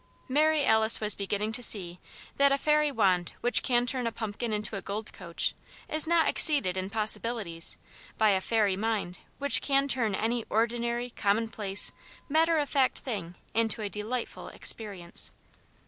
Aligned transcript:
Mary 0.27 0.65
Alice 0.65 0.99
was 0.99 1.13
beginning 1.13 1.53
to 1.53 1.61
see 1.61 1.99
that 2.37 2.51
a 2.51 2.57
fairy 2.57 2.91
wand 2.91 3.33
which 3.41 3.61
can 3.61 3.85
turn 3.85 4.07
a 4.07 4.11
pumpkin 4.11 4.51
into 4.51 4.75
a 4.75 4.81
gold 4.81 5.13
coach 5.13 5.53
is 5.87 6.07
not 6.07 6.27
exceeded 6.27 6.75
in 6.75 6.89
possibilities 6.89 7.77
by 8.17 8.29
a 8.29 8.41
fairy 8.41 8.75
mind 8.75 9.19
which 9.37 9.61
can 9.61 9.87
turn 9.87 10.15
any 10.15 10.43
ordinary, 10.49 11.11
commonplace, 11.11 11.91
matter 12.27 12.57
of 12.57 12.67
fact 12.67 12.97
thing 12.97 13.35
into 13.53 13.83
a 13.83 13.89
delightful 13.89 14.47
"experience." 14.47 15.29